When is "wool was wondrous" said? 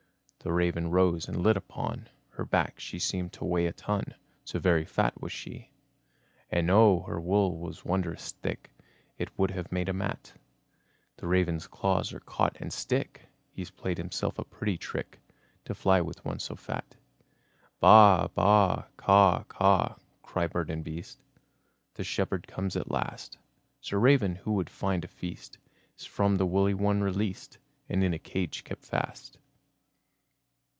7.21-8.31